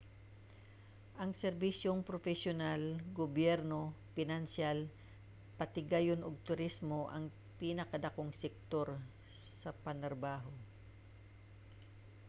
ang 1.21 1.31
serbisyong 1.43 1.99
propesyonal 2.09 2.81
gobyerno 3.21 3.79
pinansiyal 4.15 4.79
patigayon 5.57 6.21
ug 6.27 6.35
turismo 6.47 6.99
ang 7.15 7.25
pinakadakong 7.59 8.31
sektor 8.43 8.87
sa 9.61 9.69
panarbaho 9.83 10.53